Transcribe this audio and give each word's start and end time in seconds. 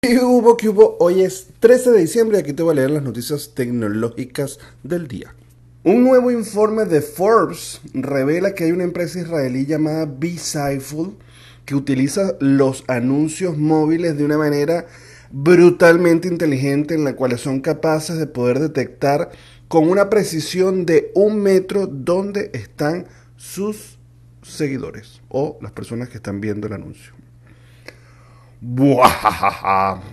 ¿Qué 0.00 0.20
hubo, 0.20 0.56
qué 0.56 0.68
hubo? 0.68 0.96
Hoy 1.00 1.22
es 1.22 1.48
13 1.58 1.90
de 1.90 2.00
diciembre 2.00 2.38
y 2.38 2.40
aquí 2.40 2.52
te 2.52 2.62
voy 2.62 2.72
a 2.72 2.76
leer 2.76 2.90
las 2.92 3.02
noticias 3.02 3.52
tecnológicas 3.54 4.60
del 4.84 5.08
día. 5.08 5.34
Un 5.82 6.04
nuevo 6.04 6.30
informe 6.30 6.84
de 6.84 7.02
Forbes 7.02 7.80
revela 7.92 8.54
que 8.54 8.62
hay 8.62 8.70
una 8.70 8.84
empresa 8.84 9.18
israelí 9.18 9.66
llamada 9.66 10.06
BeSignful 10.06 11.16
que 11.64 11.74
utiliza 11.74 12.36
los 12.38 12.84
anuncios 12.86 13.58
móviles 13.58 14.16
de 14.16 14.24
una 14.24 14.38
manera 14.38 14.86
brutalmente 15.32 16.28
inteligente 16.28 16.94
en 16.94 17.02
la 17.02 17.16
cual 17.16 17.36
son 17.36 17.60
capaces 17.60 18.18
de 18.18 18.28
poder 18.28 18.60
detectar 18.60 19.32
con 19.66 19.90
una 19.90 20.08
precisión 20.08 20.86
de 20.86 21.10
un 21.16 21.42
metro 21.42 21.88
dónde 21.88 22.52
están 22.54 23.08
sus 23.36 23.98
seguidores 24.42 25.20
o 25.28 25.58
las 25.60 25.72
personas 25.72 26.08
que 26.08 26.18
están 26.18 26.40
viendo 26.40 26.68
el 26.68 26.74
anuncio. 26.74 27.12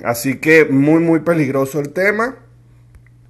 Así 0.04 0.38
que 0.38 0.66
muy 0.66 1.02
muy 1.02 1.22
peligroso 1.22 1.80
el 1.80 1.90
tema. 1.90 2.38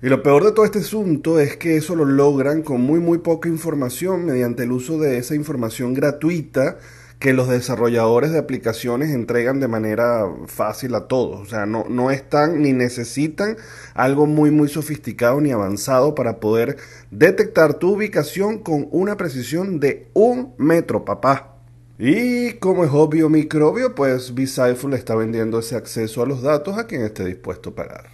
Y 0.01 0.09
lo 0.09 0.21
peor 0.21 0.43
de 0.43 0.51
todo 0.51 0.65
este 0.65 0.79
asunto 0.79 1.39
es 1.39 1.57
que 1.57 1.77
eso 1.77 1.95
lo 1.95 2.05
logran 2.05 2.61
con 2.61 2.81
muy 2.81 2.99
muy 2.99 3.19
poca 3.19 3.49
información 3.49 4.25
mediante 4.25 4.63
el 4.63 4.71
uso 4.71 4.99
de 4.99 5.17
esa 5.17 5.35
información 5.35 5.93
gratuita 5.93 6.77
que 7.17 7.33
los 7.33 7.47
desarrolladores 7.47 8.31
de 8.31 8.39
aplicaciones 8.39 9.09
entregan 9.11 9.59
de 9.59 9.67
manera 9.67 10.25
fácil 10.47 10.93
a 10.95 11.07
todos. 11.07 11.41
O 11.41 11.45
sea, 11.45 11.65
no, 11.65 11.85
no 11.89 12.11
están 12.11 12.61
ni 12.61 12.73
necesitan 12.73 13.57
algo 13.93 14.25
muy 14.25 14.51
muy 14.51 14.67
sofisticado 14.67 15.39
ni 15.39 15.51
avanzado 15.51 16.13
para 16.13 16.39
poder 16.39 16.77
detectar 17.09 17.75
tu 17.75 17.93
ubicación 17.93 18.59
con 18.59 18.87
una 18.91 19.15
precisión 19.15 19.79
de 19.79 20.09
un 20.13 20.53
metro, 20.57 21.05
papá. 21.05 21.54
Y 21.97 22.53
como 22.55 22.83
es 22.83 22.91
obvio 22.91 23.29
microbio, 23.29 23.95
pues 23.95 24.35
BeSignful 24.35 24.93
está 24.93 25.15
vendiendo 25.15 25.59
ese 25.59 25.77
acceso 25.77 26.21
a 26.21 26.25
los 26.25 26.41
datos 26.41 26.77
a 26.77 26.87
quien 26.87 27.03
esté 27.03 27.23
dispuesto 27.23 27.69
a 27.69 27.75
pagar. 27.75 28.09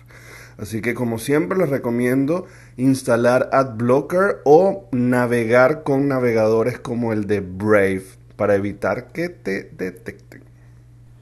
Así 0.59 0.81
que 0.81 0.93
como 0.93 1.17
siempre 1.17 1.57
les 1.57 1.69
recomiendo 1.69 2.45
instalar 2.77 3.49
AdBlocker 3.51 4.41
o 4.45 4.87
navegar 4.91 5.81
con 5.81 6.07
navegadores 6.07 6.77
como 6.77 7.11
el 7.11 7.25
de 7.25 7.39
Brave 7.39 8.03
para 8.35 8.53
evitar 8.53 9.11
que 9.11 9.29
te 9.29 9.71
detecten. 9.75 10.43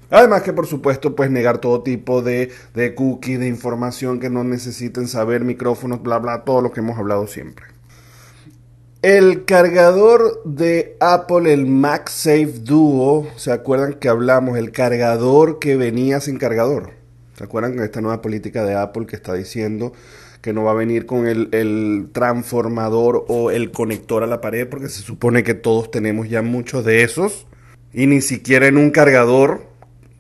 Además 0.10 0.42
que 0.42 0.52
por 0.52 0.68
supuesto 0.68 1.16
pues 1.16 1.32
negar 1.32 1.60
todo 1.60 1.82
tipo 1.84 2.22
de, 2.22 2.52
de 2.74 2.94
cookies, 2.94 3.40
de 3.40 3.48
información 3.48 4.20
que 4.20 4.30
no 4.30 4.44
necesiten 4.44 5.08
saber, 5.08 5.46
micrófonos, 5.46 6.04
bla 6.04 6.18
bla, 6.20 6.44
todo 6.44 6.62
lo 6.62 6.74
que 6.74 6.82
hemos 6.82 6.98
hablado 6.98 7.26
siempre. 7.28 7.79
El 9.02 9.46
cargador 9.46 10.42
de 10.44 10.98
Apple, 11.00 11.54
el 11.54 11.66
MagSafe 11.66 12.60
Duo, 12.64 13.30
¿se 13.38 13.54
acuerdan 13.54 13.94
que 13.94 14.10
hablamos? 14.10 14.58
El 14.58 14.72
cargador 14.72 15.58
que 15.60 15.78
venía 15.78 16.20
sin 16.20 16.38
cargador. 16.38 16.92
¿Se 17.38 17.46
acuerdan 17.46 17.78
de 17.78 17.86
esta 17.86 18.02
nueva 18.02 18.22
política 18.22 18.66
de 18.66 18.76
Apple 18.76 19.06
que 19.06 19.16
está 19.16 19.36
diciendo 19.36 19.94
que 20.42 20.52
no 20.52 20.66
va 20.66 20.72
a 20.72 20.74
venir 20.74 21.06
con 21.06 21.28
el, 21.28 21.48
el, 21.54 22.10
transformador 22.12 23.24
o 23.30 23.52
el 23.52 23.72
conector 23.72 24.22
a 24.22 24.28
la 24.28 24.42
pared? 24.42 24.68
Porque 24.68 24.90
se 24.90 25.02
supone 25.02 25.44
que 25.44 25.54
todos 25.54 25.92
tenemos 25.92 26.28
ya 26.28 26.42
muchos 26.42 26.84
de 26.84 27.04
esos. 27.04 27.48
Y 27.94 28.06
ni 28.06 28.20
siquiera 28.20 28.68
en 28.68 28.78
un 28.78 28.92
cargador, 28.92 29.69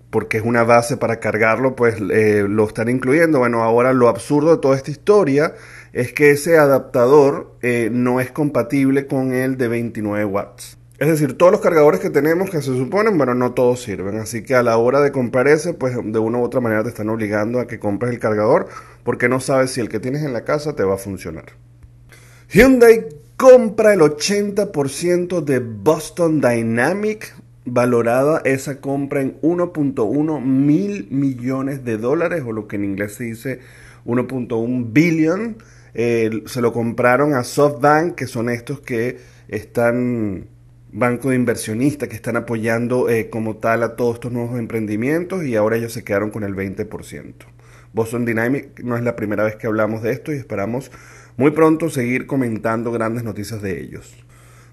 porque 0.10 0.38
es 0.38 0.44
una 0.44 0.64
base 0.64 0.98
para 0.98 1.20
cargarlo, 1.20 1.76
pues 1.76 1.96
eh, 2.12 2.46
lo 2.48 2.68
están 2.68 2.90
incluyendo. 2.90 3.40
Bueno, 3.40 3.64
ahora 3.64 3.94
lo 3.94 4.10
absurdo 4.10 4.52
de 4.52 4.62
toda 4.62 4.76
esta 4.76 4.92
historia 4.92 5.54
es 5.94 6.14
que 6.14 6.32
ese 6.32 6.58
adaptador 6.58 7.56
eh, 7.62 7.90
no 7.92 8.20
es 8.20 8.32
compatible 8.32 9.08
con 9.08 9.34
el 9.34 9.58
de 9.58 9.68
29 9.68 10.26
watts. 10.26 10.78
Es 11.00 11.08
decir, 11.08 11.38
todos 11.38 11.54
los 11.54 11.62
cargadores 11.62 12.02
que 12.02 12.10
tenemos 12.10 12.50
que 12.50 12.62
se 12.62 12.76
suponen, 12.76 13.18
bueno, 13.18 13.34
no 13.34 13.54
todos 13.54 13.82
sirven. 13.82 14.18
Así 14.18 14.44
que 14.44 14.56
a 14.56 14.64
la 14.64 14.78
hora 14.78 15.00
de 15.00 15.14
comprar 15.14 15.48
ese, 15.48 15.74
pues 15.74 15.96
de 15.96 16.20
una 16.20 16.40
u 16.40 16.44
otra 16.44 16.60
manera 16.60 16.84
te 16.84 16.90
están 16.90 17.10
obligando 17.10 17.62
a 17.62 17.68
que 17.68 17.80
compres 17.80 18.12
el 18.12 18.20
cargador 18.20 18.68
porque 19.04 19.30
no 19.30 19.40
sabes 19.40 19.72
si 19.72 19.80
el 19.80 19.88
que 19.88 20.02
tienes 20.02 20.24
en 20.24 20.34
la 20.34 20.44
casa 20.44 20.76
te 20.76 20.84
va 20.84 20.96
a 20.96 20.98
funcionar. 20.98 21.46
Hyundai 22.50 23.08
compra 23.38 23.94
el 23.94 24.02
80% 24.02 25.42
de 25.42 25.60
Boston 25.60 26.42
Dynamic, 26.42 27.34
valorada 27.74 28.42
esa 28.46 28.80
compra 28.82 29.22
en 29.22 29.40
1.1 29.42 30.42
mil 30.42 31.08
millones 31.12 31.84
de 31.84 31.98
dólares, 31.98 32.44
o 32.46 32.52
lo 32.52 32.68
que 32.68 32.76
en 32.76 32.86
inglés 32.86 33.14
se 33.14 33.26
dice 33.26 33.60
1.1 34.06 34.92
billion. 34.92 35.58
Se 35.94 36.62
lo 36.62 36.74
compraron 36.74 37.34
a 37.34 37.44
SoftBank, 37.44 38.16
que 38.16 38.28
son 38.28 38.50
estos 38.50 38.82
que 38.82 39.18
están, 39.48 40.48
banco 40.92 41.30
de 41.30 41.36
inversionistas, 41.36 42.10
que 42.10 42.16
están 42.16 42.36
apoyando 42.36 43.10
eh, 43.10 43.30
como 43.30 43.58
tal 43.58 43.84
a 43.84 43.96
todos 43.96 44.16
estos 44.16 44.32
nuevos 44.32 44.58
emprendimientos 44.58 45.44
y 45.44 45.56
ahora 45.56 45.78
ellos 45.78 45.94
se 45.94 46.04
quedaron 46.04 46.32
con 46.32 46.44
el 46.44 46.56
20%. 46.56 47.34
Boston 47.94 48.26
Dynamic 48.26 48.82
no 48.84 48.96
es 48.98 49.04
la 49.04 49.16
primera 49.16 49.44
vez 49.44 49.56
que 49.56 49.68
hablamos 49.68 50.04
de 50.04 50.12
esto 50.12 50.32
y 50.32 50.38
esperamos 50.38 50.92
muy 51.38 51.52
pronto 51.52 51.90
seguir 51.90 52.28
comentando 52.28 52.92
grandes 52.92 53.24
noticias 53.24 53.62
de 53.62 53.82
ellos. 53.82 54.16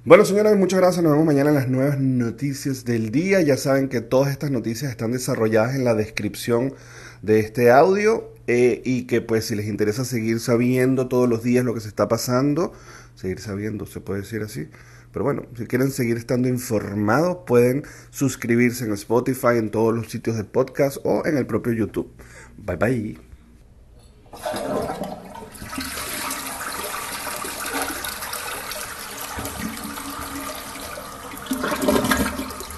Bueno, 0.06 0.24
señores, 0.24 0.56
muchas 0.56 0.78
gracias. 0.78 1.02
Nos 1.02 1.14
vemos 1.14 1.26
mañana 1.26 1.50
en 1.50 1.56
las 1.56 1.68
nuevas 1.68 1.98
noticias 1.98 2.84
del 2.84 3.10
día. 3.10 3.40
Ya 3.40 3.56
saben 3.56 3.88
que 3.88 4.00
todas 4.00 4.30
estas 4.30 4.52
noticias 4.52 4.88
están 4.88 5.10
desarrolladas 5.10 5.74
en 5.74 5.82
la 5.82 5.96
descripción 5.96 6.74
de 7.22 7.40
este 7.40 7.72
audio 7.72 8.32
eh, 8.46 8.82
y 8.84 9.08
que 9.08 9.20
pues 9.20 9.46
si 9.46 9.56
les 9.56 9.66
interesa 9.66 10.04
seguir 10.04 10.38
sabiendo 10.38 11.08
todos 11.08 11.28
los 11.28 11.42
días 11.42 11.64
lo 11.64 11.74
que 11.74 11.80
se 11.80 11.88
está 11.88 12.06
pasando, 12.06 12.72
seguir 13.16 13.40
sabiendo, 13.40 13.84
se 13.84 14.00
puede 14.00 14.20
decir 14.20 14.42
así. 14.42 14.68
Pero 15.10 15.24
bueno, 15.24 15.42
si 15.56 15.66
quieren 15.66 15.90
seguir 15.90 16.18
estando 16.18 16.46
informados, 16.46 17.38
pueden 17.44 17.82
suscribirse 18.10 18.84
en 18.84 18.92
Spotify, 18.92 19.56
en 19.58 19.72
todos 19.72 19.92
los 19.92 20.08
sitios 20.08 20.36
de 20.36 20.44
podcast 20.44 20.98
o 21.02 21.26
en 21.26 21.36
el 21.36 21.46
propio 21.46 21.72
YouTube. 21.72 22.12
Bye 22.58 22.76
bye. 22.76 23.18